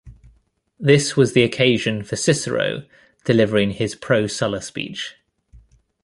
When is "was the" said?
1.15-1.43